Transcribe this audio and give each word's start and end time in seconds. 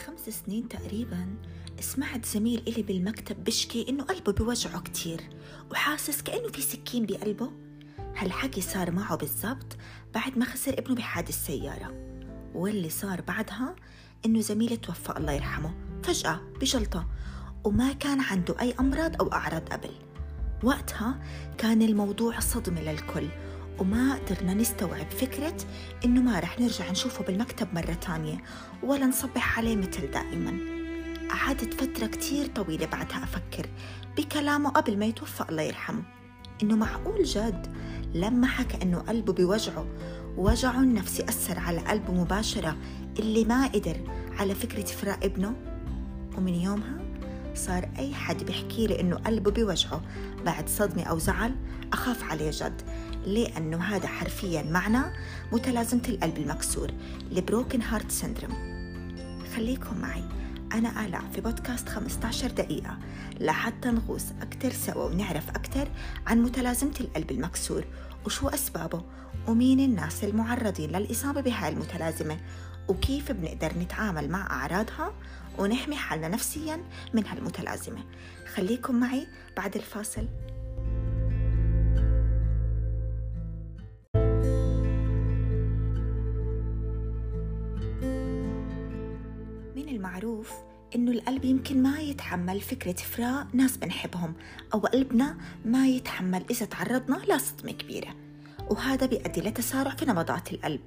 خمس 0.00 0.28
سنين 0.28 0.68
تقريبا 0.68 1.26
سمعت 1.80 2.26
زميل 2.26 2.62
إلي 2.68 2.82
بالمكتب 2.82 3.44
بشكي 3.44 3.86
إنه 3.88 4.04
قلبه 4.04 4.32
بوجعه 4.32 4.80
كتير 4.80 5.20
وحاسس 5.70 6.22
كأنه 6.22 6.48
في 6.48 6.62
سكين 6.62 7.06
بقلبه. 7.06 7.50
هالحكي 8.16 8.60
صار 8.60 8.90
معه 8.90 9.16
بالضبط 9.16 9.76
بعد 10.14 10.38
ما 10.38 10.44
خسر 10.44 10.78
ابنه 10.78 10.94
بحادث 10.94 11.46
سيارة 11.46 11.92
واللي 12.54 12.90
صار 12.90 13.20
بعدها 13.20 13.76
إنه 14.26 14.40
زميله 14.40 14.76
توفى 14.76 15.16
الله 15.16 15.32
يرحمه 15.32 15.74
فجأة 16.02 16.40
بجلطة 16.60 17.08
وما 17.64 17.92
كان 17.92 18.20
عنده 18.20 18.60
أي 18.60 18.74
أمراض 18.80 19.22
أو 19.22 19.32
أعراض 19.32 19.68
قبل. 19.68 19.90
وقتها 20.62 21.20
كان 21.58 21.82
الموضوع 21.82 22.40
صدمة 22.40 22.80
للكل 22.80 23.28
وما 23.80 24.14
قدرنا 24.14 24.54
نستوعب 24.54 25.10
فكرة 25.10 25.56
إنه 26.04 26.20
ما 26.20 26.40
رح 26.40 26.60
نرجع 26.60 26.90
نشوفه 26.90 27.24
بالمكتب 27.24 27.74
مرة 27.74 27.94
تانية 28.06 28.42
ولا 28.82 29.06
نصبح 29.06 29.58
عليه 29.58 29.76
مثل 29.76 30.10
دائما. 30.10 30.58
قعدت 31.30 31.74
فترة 31.74 32.06
كتير 32.06 32.46
طويلة 32.46 32.86
بعدها 32.86 33.24
أفكر 33.24 33.66
بكلامه 34.16 34.70
قبل 34.70 34.98
ما 34.98 35.06
يتوفى 35.06 35.44
الله 35.50 35.62
يرحمه 35.62 36.02
إنه 36.62 36.76
معقول 36.76 37.24
جد؟ 37.24 37.76
لما 38.14 38.46
حكى 38.46 38.82
إنه 38.82 38.98
قلبه 38.98 39.32
بوجعه 39.32 39.86
وجعه 40.36 40.80
النفسي 40.80 41.22
أثر 41.24 41.58
على 41.58 41.78
قلبه 41.78 42.12
مباشرة 42.12 42.76
اللي 43.18 43.44
ما 43.44 43.66
قدر 43.66 43.96
على 44.38 44.54
فكرة 44.54 44.84
فراق 44.84 45.24
ابنه. 45.24 45.56
ومن 46.38 46.54
يومها 46.54 47.00
صار 47.54 47.88
أي 47.98 48.14
حد 48.14 48.44
بيحكي 48.44 48.86
لي 48.86 49.00
إنه 49.00 49.16
قلبه 49.16 49.50
بوجعه 49.50 50.02
بعد 50.44 50.68
صدمة 50.68 51.02
أو 51.02 51.18
زعل 51.18 51.56
أخاف 51.92 52.24
عليه 52.24 52.50
جد. 52.50 52.82
لأنه 53.26 53.82
هذا 53.82 54.06
حرفيا 54.06 54.62
معنى 54.62 55.12
متلازمة 55.52 56.02
القلب 56.08 56.38
المكسور 56.38 56.90
ال 57.32 57.39
broken 57.39 57.82
heart 57.82 58.10
syndrome 58.10 58.70
خليكم 59.56 59.98
معي. 59.98 60.24
أنا 60.72 61.06
آلاء 61.06 61.22
في 61.34 61.40
بودكاست 61.40 61.88
15 61.88 62.50
دقيقة. 62.50 62.98
لحتى 63.40 63.90
نغوص 63.90 64.24
أكتر 64.42 64.70
سوا 64.72 65.04
ونعرف 65.04 65.50
أكتر 65.50 65.88
عن 66.26 66.42
متلازمة 66.42 66.94
القلب 67.00 67.30
المكسور 67.30 67.84
وشو 68.26 68.48
أسبابه 68.48 69.02
ومين 69.48 69.80
الناس 69.80 70.24
المعرضين 70.24 70.90
للإصابة 70.90 71.40
بهاي 71.40 71.72
المتلازمة 71.72 72.36
وكيف 72.88 73.32
بنقدر 73.32 73.72
نتعامل 73.78 74.28
مع 74.30 74.46
أعراضها 74.50 75.12
ونحمي 75.58 75.96
حالنا 75.96 76.28
نفسيا 76.28 76.80
من 77.14 77.26
هالمتلازمة. 77.26 78.00
خليكم 78.54 78.94
معي 78.94 79.26
بعد 79.56 79.76
الفاصل. 79.76 80.26
القلب 91.20 91.44
يمكن 91.44 91.82
ما 91.82 92.00
يتحمل 92.00 92.60
فكرة 92.60 92.92
فراق 92.92 93.46
ناس 93.54 93.76
بنحبهم 93.76 94.34
أو 94.74 94.78
قلبنا 94.78 95.36
ما 95.64 95.86
يتحمل 95.86 96.44
إذا 96.50 96.66
تعرضنا 96.66 97.16
لصدمة 97.28 97.72
كبيرة. 97.72 98.14
وهذا 98.70 99.06
بيؤدي 99.06 99.40
لتسارع 99.40 99.90
في 99.90 100.04
نبضات 100.04 100.52
القلب 100.52 100.80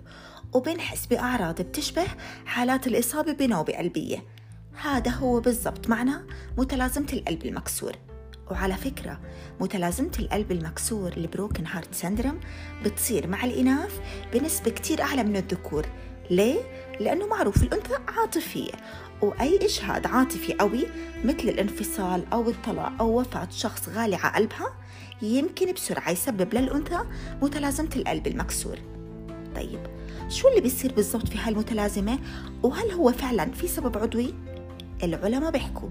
وبنحس 0.54 1.06
بأعراض 1.06 1.62
بتشبه 1.62 2.06
حالات 2.46 2.88
الإصابة 2.88 3.34
بنوبة 3.34 3.78
قلبية. 3.78 4.24
هذا 4.82 5.12
هو 5.12 5.40
بالضبط 5.40 5.90
معنى 5.90 6.16
متلازمة 6.58 7.08
القلب 7.14 7.46
المكسور. 7.46 7.92
وعلى 8.52 8.76
فكرة 8.78 9.20
متلازمة 9.62 10.12
القلب 10.20 10.52
المكسور 10.52 11.14
ال 11.18 11.25
broken 11.25 11.66
heart 11.66 11.94
syndrome 11.94 12.40
بتصير 12.86 13.28
مع 13.28 13.46
الإناث 13.46 14.00
بنسبة 14.34 14.72
كتير 14.72 15.02
أعلى 15.02 15.24
من 15.24 15.36
الذكور. 15.36 15.86
ليه؟ 16.34 16.60
لأنه 17.00 17.28
معروف 17.28 17.64
الأنثى 17.64 17.94
عاطفية 18.08 18.72
وأي 19.22 19.56
إجهاد 19.66 20.08
عاطفي 20.08 20.54
قوي 20.54 20.88
مثل 21.26 21.50
الانفصال 21.50 22.24
أو 22.34 22.50
الطلاق 22.50 22.92
أو 23.00 23.20
وفاة 23.20 23.48
شخص 23.52 23.90
غالي 23.90 24.16
على 24.16 24.36
قلبها 24.36 24.74
يمكن 25.22 25.74
بسرعة 25.74 26.10
يسبب 26.10 26.54
للأنثى 26.54 27.00
متلازمة 27.42 27.90
القلب 27.96 28.28
المكسور 28.28 28.78
طيب 29.56 29.80
شو 30.30 30.48
اللي 30.48 30.62
بيصير 30.62 30.94
بالضبط 30.94 31.28
في 31.28 31.38
هالمتلازمة 31.38 32.20
وهل 32.64 32.92
هو 32.92 33.12
فعلا 33.12 33.52
في 33.52 33.68
سبب 33.68 33.98
عضوي؟ 33.98 34.34
العلماء 35.04 35.52
بيحكوا 35.52 35.90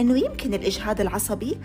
إنه 0.00 0.18
يمكن 0.18 0.54
الإجهاد 0.54 1.00
العصبي 1.00 1.58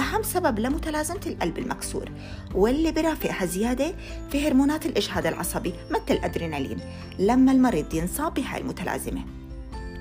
أهم 0.00 0.22
سبب 0.22 0.58
لمتلازمة 0.58 1.20
القلب 1.26 1.58
المكسور 1.58 2.10
واللي 2.54 2.92
برافقها 2.92 3.46
زيادة 3.46 3.94
في 4.30 4.48
هرمونات 4.48 4.86
الإجهاد 4.86 5.26
العصبي 5.26 5.72
مثل 5.90 6.02
الأدرينالين 6.10 6.78
لما 7.18 7.52
المريض 7.52 7.94
ينصاب 7.94 8.34
بهاي 8.34 8.60
المتلازمة. 8.60 9.24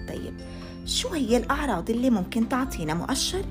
طيب 0.09 0.33
شو 0.85 1.09
هي 1.09 1.37
الأعراض 1.37 1.89
اللي 1.89 2.09
ممكن 2.09 2.49
تعطينا 2.49 2.93
مؤشر 2.93 3.45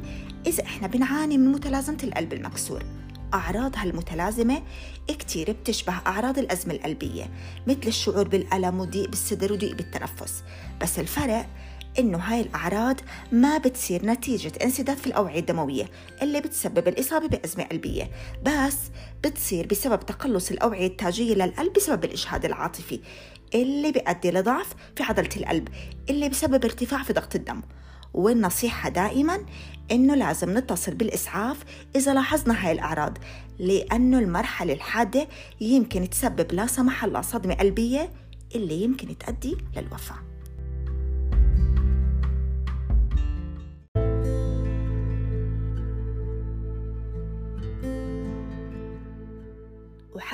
إذا 0.46 0.64
إحنا 0.64 0.86
بنعاني 0.86 1.38
من 1.38 1.52
متلازمة 1.52 1.98
القلب 2.04 2.32
المكسور. 2.32 2.82
أعراض 3.34 3.72
هالمتلازمة 3.76 4.62
كتير 5.08 5.52
بتشبه 5.52 5.92
أعراض 6.06 6.38
الأزمة 6.38 6.74
القلبية 6.74 7.30
مثل 7.66 7.86
الشعور 7.86 8.28
بالألم 8.28 8.80
وضيق 8.80 9.08
بالصدر 9.08 9.52
وضيق 9.52 9.76
بالتنفس. 9.76 10.42
بس 10.80 10.98
الفرق 10.98 11.46
إنه 11.98 12.18
هاي 12.18 12.40
الأعراض 12.40 13.00
ما 13.32 13.58
بتصير 13.58 14.06
نتيجة 14.06 14.52
انسداد 14.64 14.96
في 14.96 15.06
الأوعية 15.06 15.40
الدموية 15.40 15.90
اللي 16.22 16.40
بتسبب 16.40 16.88
الإصابة 16.88 17.26
بأزمة 17.26 17.64
قلبية 17.64 18.10
بس 18.42 18.76
بتصير 19.24 19.66
بسبب 19.66 20.00
تقلص 20.00 20.50
الأوعية 20.50 20.86
التاجية 20.86 21.34
للقلب 21.34 21.72
بسبب 21.72 22.04
الإجهاد 22.04 22.44
العاطفي 22.44 23.00
اللي 23.54 23.92
بيؤدي 23.92 24.30
لضعف 24.30 24.74
في 24.96 25.02
عضلة 25.02 25.28
القلب 25.36 25.68
اللي 26.10 26.28
بسبب 26.28 26.64
ارتفاع 26.64 27.02
في 27.02 27.12
ضغط 27.12 27.34
الدم. 27.34 27.62
والنصيحة 28.14 28.88
دائما 28.88 29.46
إنه 29.90 30.14
لازم 30.14 30.58
نتصل 30.58 30.94
بالإسعاف 30.94 31.58
إذا 31.96 32.14
لاحظنا 32.14 32.66
هاي 32.66 32.72
الأعراض 32.72 33.18
لأنه 33.58 34.18
المرحلة 34.18 34.72
الحادة 34.72 35.28
يمكن 35.60 36.10
تسبب 36.10 36.52
لا 36.52 36.66
سمح 36.66 37.04
الله 37.04 37.20
صدمة 37.20 37.54
قلبية 37.54 38.10
اللي 38.54 38.82
يمكن 38.82 39.18
تؤدي 39.18 39.56
للوفاة. 39.76 40.16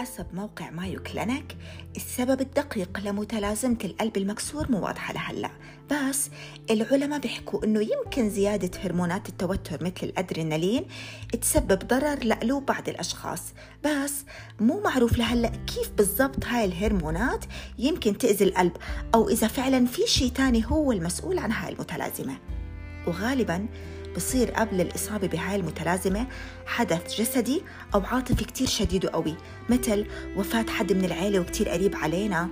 وحسب 0.07 0.27
موقع 0.35 0.71
مايو 0.71 1.03
كلينيك 1.03 1.57
السبب 1.97 2.41
الدقيق 2.41 3.01
لمتلازمة 3.05 3.79
القلب 3.85 4.17
المكسور 4.17 4.71
مو 4.71 4.85
واضحة 4.85 5.15
لهلأ. 5.15 5.51
بس 5.91 6.31
العلماء 6.71 7.19
بيحكوا 7.19 7.65
إنه 7.65 7.81
يمكن 7.81 8.31
زيادة 8.31 8.71
هرمونات 8.85 9.29
التوتر 9.29 9.85
مثل 9.85 10.03
الأدرينالين 10.03 10.85
تسبب 11.41 11.79
ضرر 11.79 12.25
لقلوب 12.25 12.67
بعض 12.67 12.89
الأشخاص. 12.89 13.43
بس 13.85 14.25
مو 14.61 14.81
معروف 14.81 15.19
لهلأ 15.19 15.49
كيف 15.49 15.91
بالضبط 15.91 16.45
هاي 16.45 16.65
الهرمونات 16.65 17.45
يمكن 17.79 18.19
تأذي 18.19 18.45
القلب 18.45 18.73
أو 19.15 19.29
إذا 19.29 19.47
فعلا 19.47 19.87
في 19.87 20.07
شيء 20.07 20.31
تاني 20.31 20.65
هو 20.67 20.93
المسؤول 20.93 21.39
عن 21.39 21.53
هاي 21.53 21.73
المتلازمة. 21.73 22.37
وغالبا 23.07 23.67
بصير 24.17 24.51
قبل 24.51 24.81
الإصابة 24.81 25.27
بهاي 25.27 25.57
المتلازمة 25.57 26.27
حدث 26.67 27.21
جسدي 27.21 27.63
أو 27.95 28.01
عاطفي 28.01 28.45
كتير 28.45 28.67
شديد 28.67 29.05
وقوي 29.05 29.35
مثل 29.69 30.07
وفاة 30.37 30.67
حد 30.69 30.93
من 30.93 31.05
العيلة 31.05 31.41
وكتير 31.41 31.69
قريب 31.69 31.97
علينا 31.97 32.49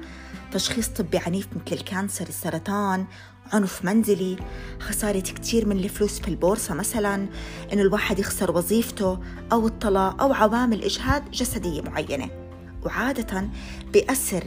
تشخيص 0.52 0.88
طبي 0.88 1.18
عنيف 1.18 1.48
مثل 1.56 1.76
الكانسر 1.76 2.28
السرطان 2.28 3.06
عنف 3.52 3.84
منزلي 3.84 4.36
خسارة 4.80 5.20
كتير 5.20 5.66
من 5.66 5.76
الفلوس 5.76 6.20
في 6.20 6.28
البورصة 6.28 6.74
مثلا 6.74 7.28
إنه 7.72 7.82
الواحد 7.82 8.18
يخسر 8.18 8.56
وظيفته 8.56 9.18
أو 9.52 9.66
الطلاق 9.66 10.22
أو 10.22 10.32
عوامل 10.32 10.84
إجهاد 10.84 11.30
جسدية 11.30 11.82
معينة. 11.82 12.30
وعادة 12.82 13.48
بيأثر 13.92 14.44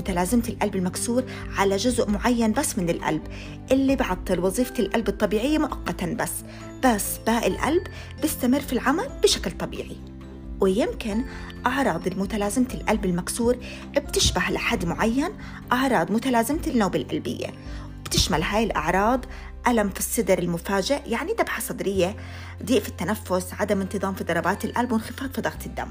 متلازمة 0.00 0.42
القلب 0.48 0.76
المكسور 0.76 1.24
على 1.56 1.76
جزء 1.76 2.10
معين 2.10 2.52
بس 2.52 2.78
من 2.78 2.90
القلب 2.90 3.22
اللي 3.72 3.96
بعطل 3.96 4.40
وظيفة 4.40 4.74
القلب 4.78 5.08
الطبيعية 5.08 5.58
مؤقتا 5.58 6.06
بس 6.06 6.32
بس 6.84 7.18
باقي 7.26 7.46
القلب 7.46 7.86
بيستمر 8.22 8.60
في 8.60 8.72
العمل 8.72 9.08
بشكل 9.22 9.50
طبيعي. 9.50 9.96
ويمكن 10.60 11.24
أعراض 11.66 12.08
متلازمة 12.08 12.66
القلب 12.74 13.04
المكسور 13.04 13.56
بتشبه 13.96 14.40
لحد 14.50 14.84
معين 14.84 15.30
أعراض 15.72 16.12
متلازمة 16.12 16.62
النوبة 16.66 16.98
القلبية. 16.98 17.46
بتشمل 18.04 18.42
هاي 18.42 18.64
الأعراض 18.64 19.24
ألم 19.68 19.88
في 19.88 19.98
الصدر 19.98 20.38
المفاجئ 20.38 21.00
يعني 21.06 21.32
ذبحة 21.32 21.60
صدرية 21.60 22.16
ضيق 22.64 22.82
في 22.82 22.88
التنفس 22.88 23.54
عدم 23.60 23.80
انتظام 23.80 24.14
في 24.14 24.24
ضربات 24.24 24.64
القلب 24.64 24.92
وانخفاض 24.92 25.30
في 25.32 25.40
ضغط 25.40 25.66
الدم. 25.66 25.88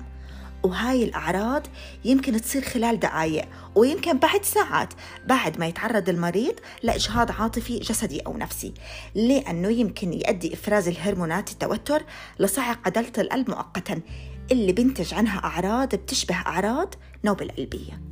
وهاي 0.64 1.04
الأعراض 1.04 1.68
يمكن 2.06 2.42
تصير 2.42 2.62
خلال 2.62 3.00
دقائق 3.00 3.46
ويمكن 3.76 4.18
بعد 4.18 4.46
ساعات 4.46 4.94
بعد 5.28 5.60
ما 5.60 5.68
يتعرض 5.68 6.10
المريض 6.10 6.54
لإجهاض 6.84 7.32
عاطفي 7.32 7.80
جسدي 7.80 8.20
أو 8.20 8.38
نفسي 8.38 8.74
لأنه 9.16 9.70
يمكن 9.70 10.14
يؤدي 10.14 10.54
إفراز 10.54 10.88
الهرمونات 10.88 11.52
التوتر 11.52 12.04
لصعق 12.40 12.80
عضلة 12.86 13.14
القلب 13.18 13.50
مؤقتا 13.50 14.02
اللي 14.52 14.72
بنتج 14.72 15.14
عنها 15.14 15.40
أعراض 15.44 15.96
بتشبه 15.96 16.36
أعراض 16.36 16.96
نوبة 17.26 17.46
القلبية. 17.46 18.09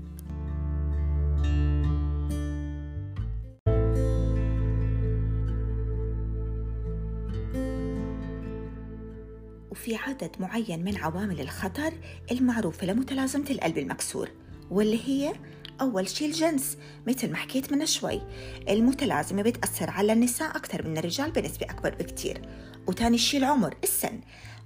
وفي 9.88 9.96
عدد 9.96 10.32
معين 10.40 10.84
من 10.84 10.98
عوامل 10.98 11.42
الخطر 11.42 11.94
المعروفة 12.32 12.88
لمتلازمة 12.88 13.46
القلب 13.50 13.78
المكسور 13.78 14.30
واللي 14.72 15.00
هي 15.08 15.34
أول 15.82 16.10
شيء 16.10 16.28
الجنس 16.28 16.78
مثل 17.08 17.32
ما 17.32 17.36
حكيت 17.36 17.74
من 17.74 17.86
شوي. 17.86 18.22
المتلازمة 18.70 19.42
بتأثر 19.42 19.90
على 19.90 20.14
النساء 20.14 20.50
أكثر 20.50 20.88
من 20.88 20.98
الرجال 20.98 21.32
بنسبة 21.32 21.66
أكبر 21.66 21.96
بكتير. 21.96 22.42
وتاني 22.88 23.18
شيء 23.18 23.40
العمر 23.40 23.76
السن. 23.84 24.20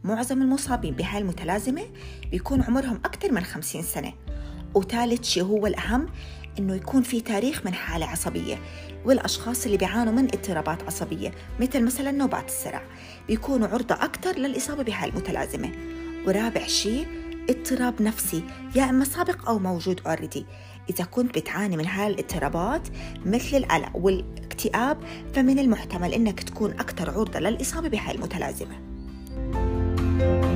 معظم 0.03 0.41
المصابين 0.41 0.93
بهاي 0.93 1.21
المتلازمة 1.21 1.83
بيكون 2.31 2.61
عمرهم 2.61 2.95
أكثر 2.95 3.31
من 3.31 3.43
خمسين 3.43 3.81
سنة. 3.81 4.13
وثالث 4.73 5.23
شيء 5.23 5.43
هو 5.43 5.67
الأهم 5.67 6.05
إنه 6.59 6.75
يكون 6.75 7.01
في 7.01 7.21
تاريخ 7.21 7.65
من 7.65 7.73
حالة 7.73 8.05
عصبية 8.05 8.59
والأشخاص 9.05 9.65
اللي 9.65 9.77
بيعانوا 9.77 10.13
من 10.13 10.23
اضطرابات 10.25 10.83
عصبية 10.83 11.31
مثل 11.59 11.83
مثلا 11.83 12.11
نوبات 12.11 12.45
الصرع 12.45 12.83
بيكونوا 13.27 13.67
عرضة 13.67 13.95
أكثر 13.95 14.37
للإصابة 14.37 14.83
بهاي 14.83 15.09
المتلازمة. 15.09 15.71
ورابع 16.27 16.67
شيء 16.67 17.07
اضطراب 17.49 18.01
نفسي 18.01 18.43
يا 18.75 18.89
إما 18.89 19.05
سابق 19.05 19.49
أو 19.49 19.59
موجود 19.59 20.01
اوريدي 20.07 20.45
إذا 20.89 21.03
كنت 21.03 21.37
بتعاني 21.37 21.77
من 21.77 21.85
هاي 21.85 22.07
الاضطرابات 22.07 22.87
مثل 23.25 23.57
القلق 23.57 23.91
والاكتئاب 23.95 24.97
فمن 25.33 25.59
المحتمل 25.59 26.13
إنك 26.13 26.43
تكون 26.43 26.71
أكثر 26.71 27.09
عرضة 27.11 27.39
للإصابة 27.39 27.87
بهاي 27.89 28.15
المتلازمة. 28.15 28.75
وهلأ 30.21 30.50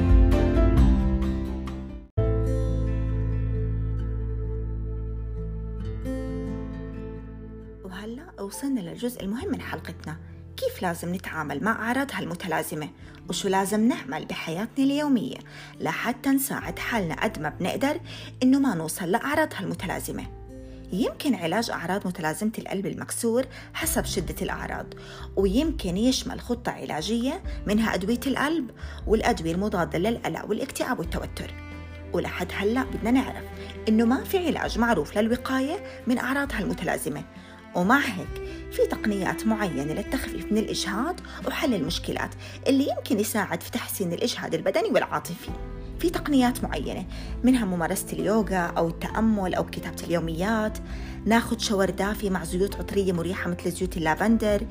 وصلنا 8.45 8.79
للجزء 8.79 9.23
المهم 9.23 9.51
من 9.51 9.61
حلقتنا. 9.61 10.17
كيف 10.57 10.81
لازم 10.81 11.15
نتعامل 11.15 11.63
مع 11.63 11.71
أعراض 11.71 12.07
هالمتلازمة 12.13 12.89
وشو 13.29 13.47
لازم 13.47 13.87
نعمل 13.87 14.25
بحياتنا 14.25 14.85
اليومية؟ 14.85 15.37
لحتى 15.79 16.29
نساعد 16.29 16.79
حالنا 16.79 17.23
قد 17.23 17.39
ما 17.39 17.49
بنقدر 17.49 17.99
إنه 18.43 18.59
ما 18.59 18.75
نوصل 18.75 19.11
لأعراض 19.11 19.49
هالمتلازمة 19.55 20.23
يمكن 20.93 21.35
علاج 21.35 21.71
أعراض 21.71 22.07
متلازمة 22.07 22.51
القلب 22.57 22.85
المكسور 22.85 23.45
حسب 23.73 24.05
شدة 24.05 24.35
الأعراض 24.41 24.85
ويمكن 25.35 25.97
يشمل 25.97 26.41
خطة 26.41 26.71
علاجية 26.71 27.43
منها 27.67 27.93
أدوية 27.93 28.19
القلب 28.27 28.71
والأدوية 29.07 29.51
المضادة 29.51 29.99
للقلق 29.99 30.45
والاكتئاب 30.49 30.99
والتوتر. 30.99 31.53
ولحد 32.13 32.47
هلأ 32.53 32.83
بدنا 32.83 33.11
نعرف 33.11 33.43
إنه 33.89 34.05
ما 34.05 34.23
في 34.23 34.37
علاج 34.47 34.79
معروف 34.79 35.17
للوقاية 35.17 35.83
من 36.07 36.17
أعراض 36.17 36.53
هالمتلازمة 36.53 37.23
ومع 37.75 37.99
هيك 37.99 38.47
في 38.71 38.85
تقنيات 38.91 39.47
معينة 39.47 39.93
للتخفيف 39.93 40.51
من 40.51 40.57
الإجهاض 40.57 41.19
وحل 41.47 41.73
المشكلات 41.73 42.29
اللي 42.67 42.87
يمكن 42.97 43.19
يساعد 43.19 43.63
في 43.63 43.71
تحسين 43.71 44.13
الإجهاد 44.13 44.53
البدني 44.53 44.89
والعاطفي. 44.89 45.51
في 45.99 46.09
تقنيات 46.09 46.63
معينة 46.63 47.05
منها 47.43 47.65
ممارسة 47.65 48.07
اليوغا 48.13 48.57
أو 48.57 48.87
التأمل 48.87 49.55
أو 49.55 49.65
كتابة 49.65 50.03
اليوميات. 50.03 50.77
ناخد 51.25 51.61
شاور 51.61 51.89
دافي 51.89 52.29
مع 52.29 52.43
زيوت 52.43 52.75
عطرية 52.75 53.13
مريحة 53.13 53.49
مثل 53.49 53.71
زيوت 53.71 53.97
اللافندر. 53.97 54.65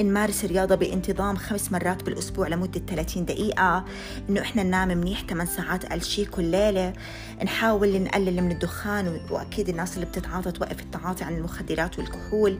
نمارس 0.00 0.44
الرياضة 0.44 0.74
بانتظام 0.74 1.36
خمس 1.36 1.72
مرات 1.72 2.02
بالأسبوع 2.02 2.48
لمدة 2.48 2.80
30 2.80 3.24
دقيقة. 3.24 3.84
إنه 4.28 4.40
إحنا 4.40 4.62
ننام 4.62 4.88
منيح 4.88 5.22
8 5.28 5.50
ساعات 5.50 5.84
أقل 5.84 6.02
شيء 6.02 6.26
كل 6.26 6.44
ليلة. 6.44 6.92
نحاول 7.44 8.02
نقلل 8.02 8.42
من 8.42 8.52
الدخان 8.52 9.20
وأكيد 9.30 9.68
الناس 9.68 9.94
اللي 9.94 10.06
بتتعاطى 10.06 10.52
توقف 10.52 10.80
التعاطي 10.80 11.24
عن 11.24 11.36
المخدرات 11.36 11.98
والكحول. 11.98 12.58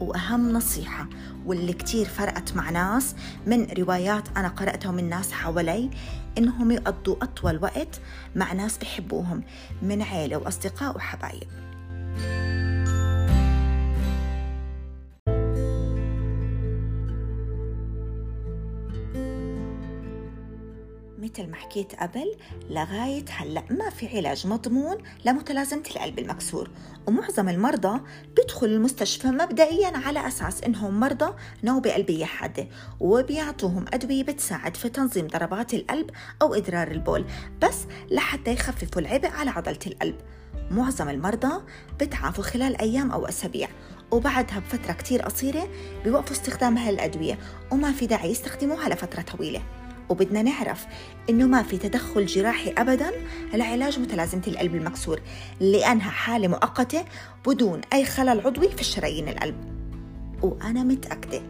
وأهم 0.00 0.52
نصيحة 0.52 1.08
واللي 1.46 1.72
كتير 1.72 2.06
فرقت 2.06 2.56
مع 2.56 2.70
ناس 2.70 3.14
من 3.46 3.66
روايات 3.78 4.28
أنا 4.36 4.48
قرأتها 4.48 4.92
من 4.92 5.08
ناس 5.08 5.32
حوالي 5.32 5.90
إنهم 6.38 6.70
يقضوا 6.70 7.16
أطول 7.22 7.62
وقت 7.62 8.00
مع 8.36 8.52
ناس 8.52 8.78
بحبوهم 8.78 9.42
من 9.82 10.02
عيلة 10.02 10.36
وأصدقاء 10.36 10.96
وحبايب. 10.96 11.67
مثل 21.38 21.50
ما 21.50 21.56
حكيت 21.56 21.94
قبل 21.94 22.36
لغاية 22.70 23.24
هلأ 23.30 23.62
ما 23.70 23.90
في 23.90 24.16
علاج 24.16 24.46
مضمون 24.46 24.96
لمتلازمة 25.24 25.82
القلب 25.90 26.18
المكسور. 26.18 26.70
ومعظم 27.06 27.48
المرضى 27.48 28.00
بيدخلوا 28.36 28.76
المستشفى 28.76 29.28
مبدئيا 29.28 29.92
على 29.96 30.28
أساس 30.28 30.62
إنهم 30.62 31.00
مرضى 31.00 31.34
نوبة 31.64 31.94
قلبية 31.94 32.24
حادة 32.24 32.68
وبيعطوهم 33.00 33.84
أدوية 33.92 34.24
بتساعد 34.24 34.76
في 34.76 34.88
تنظيم 34.88 35.26
ضربات 35.26 35.74
القلب 35.74 36.10
أو 36.42 36.54
إدرار 36.54 36.90
البول 36.90 37.24
بس 37.62 37.76
لحتى 38.10 38.52
يخففوا 38.52 39.02
العبء 39.02 39.28
على 39.28 39.50
عضلة 39.50 39.78
القلب. 39.86 40.16
معظم 40.70 41.08
المرضى 41.08 41.62
بتعافوا 42.00 42.44
خلال 42.44 42.80
أيام 42.80 43.10
أو 43.10 43.26
أسابيع 43.26 43.68
وبعدها 44.10 44.58
بفترة 44.58 44.92
كتير 44.92 45.22
قصيرة 45.22 45.68
بيوقفوا 46.04 46.32
استخدام 46.32 46.78
هالأدوية 46.78 47.38
وما 47.72 47.92
في 47.92 48.06
داعي 48.06 48.30
يستخدموها 48.30 48.88
لفترة 48.88 49.22
طويلة. 49.22 49.62
وبدنا 50.08 50.42
نعرف 50.42 50.86
إنه 51.30 51.46
ما 51.46 51.62
في 51.62 51.78
تدخل 51.78 52.26
جراحي 52.26 52.70
أبدا 52.78 53.10
لعلاج 53.54 53.98
متلازمة 53.98 54.42
القلب 54.46 54.74
المكسور 54.74 55.20
لأنها 55.60 56.10
حالة 56.10 56.48
مؤقتة 56.48 57.04
بدون 57.46 57.80
أي 57.92 58.04
خلل 58.04 58.40
عضوي 58.40 58.68
في 58.68 58.80
الشرايين 58.80 59.28
القلب. 59.28 59.56
وأنا 60.42 60.82
متأكدة 60.82 61.40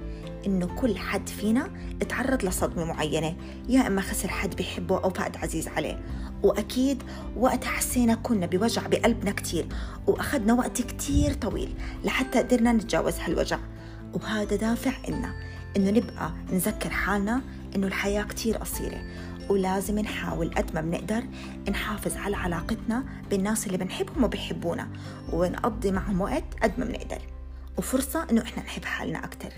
إنه 0.46 0.66
كل 0.66 0.99
حد 0.99 1.28
فينا 1.28 1.70
اتعرض 2.02 2.44
لصدمة 2.44 2.84
معينة 2.84 3.37
يا 3.69 3.87
إما 3.87 4.00
خسر 4.00 4.28
حد 4.28 4.56
بيحبه 4.56 4.99
أو 5.04 5.11
فقد 5.11 5.37
عزيز 5.37 5.69
عليه. 5.69 6.00
وأكيد 6.43 7.02
وقت 7.37 7.64
حسينا 7.64 8.14
كنا 8.14 8.46
بوجع 8.46 8.87
بقلبنا 8.87 9.31
كتير 9.31 9.66
وأخذنا 10.06 10.52
وقت 10.52 10.82
كتير 10.82 11.32
طويل 11.32 11.75
لحتى 12.04 12.38
قدرنا 12.38 12.72
نتجاوز 12.72 13.19
هالوجع. 13.19 13.58
وهذا 14.14 14.56
دافع 14.56 14.93
إلنا 15.08 15.34
إنه 15.76 15.90
نبقى 15.90 16.32
نذكر 16.52 16.90
حالنا 16.90 17.43
إنه 17.76 17.86
الحياة 17.86 18.22
كتير 18.22 18.56
قصيرة 18.56 19.02
ولازم 19.48 19.98
نحاول 19.98 20.50
قد 20.54 20.74
ما 20.74 20.80
بنقدر 20.80 21.22
نحافظ 21.70 22.16
على 22.16 22.36
علاقتنا 22.36 23.04
بالناس 23.30 23.66
اللي 23.66 23.78
بنحبهم 23.78 24.24
وبيحبونا 24.24 24.88
ونقضي 25.32 25.92
معهم 25.92 26.20
وقت 26.20 26.44
قد 26.62 26.72
ما 26.78 26.84
بنقدر. 26.84 27.18
وفرصة 27.78 28.26
إنه 28.30 28.42
إحنا 28.42 28.62
نحب 28.62 28.84
حالنا 28.84 29.25
أكتر. 29.25 29.52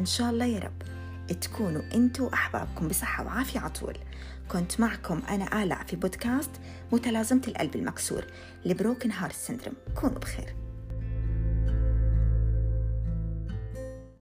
إن 0.00 0.06
شاء 0.06 0.30
الله 0.30 0.44
يا 0.44 0.58
رب 0.60 0.82
تكونوا 1.40 1.82
أنتوا 1.94 2.26
وأحبابكم 2.26 2.88
بصحة 2.88 3.24
وعافية 3.26 3.60
عطول 3.60 3.94
كنت 4.48 4.80
معكم 4.80 5.22
أنا 5.28 5.62
آلاء 5.62 5.84
في 5.84 5.96
بودكاست 5.96 6.50
متلازمة 6.92 7.42
القلب 7.48 7.76
المكسور 7.76 8.24
ال 8.66 8.72
broken 8.72 9.10
heart 9.10 9.34
syndrome 9.34 9.74
كونوا 10.00 10.18
بخير. 10.18 10.54